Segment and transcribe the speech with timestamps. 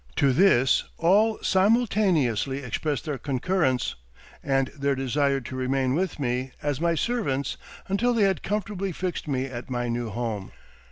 [0.15, 3.93] To this all simultaneously expressed their concurrence,
[4.41, 7.55] and their desire to remain with me, as my servants,
[7.87, 10.53] until they had comfortably fixed me at my new home.